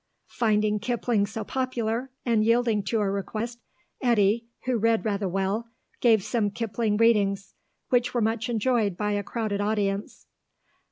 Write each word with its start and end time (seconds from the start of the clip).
Finding 0.33 0.79
Kipling 0.79 1.27
so 1.27 1.43
popular, 1.43 2.09
and 2.25 2.43
yielding 2.43 2.81
to 2.85 2.99
a 3.01 3.07
request, 3.07 3.59
Eddy, 4.01 4.47
who 4.65 4.77
read 4.79 5.05
rather 5.05 5.29
well, 5.29 5.69
gave 5.99 6.23
some 6.23 6.49
Kipling 6.49 6.97
readings, 6.97 7.53
which 7.89 8.11
were 8.11 8.19
much 8.21 8.49
enjoyed 8.49 8.97
by 8.97 9.11
a 9.11 9.21
crowded 9.21 9.61
audience. 9.61 10.25